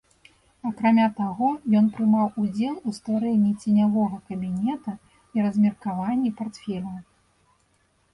[0.67, 1.49] Акрамя таго,
[1.81, 4.95] ён прымаў удзел у стварэнні ценявога кабінета
[5.37, 6.97] і размеркаванні партфеляў.